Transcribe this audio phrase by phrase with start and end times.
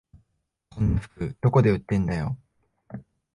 [0.71, 2.35] こんな服どこで売ってんだよ